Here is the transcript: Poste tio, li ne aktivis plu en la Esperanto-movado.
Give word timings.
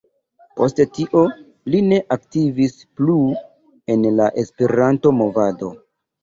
Poste 0.59 0.85
tio, 0.93 1.19
li 1.73 1.81
ne 1.89 1.99
aktivis 2.15 2.73
plu 3.01 3.19
en 3.97 4.09
la 4.17 4.31
Esperanto-movado. 4.45 5.71